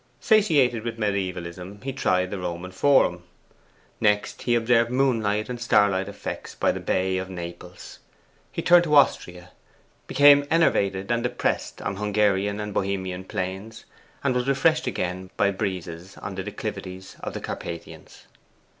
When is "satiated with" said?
0.19-0.97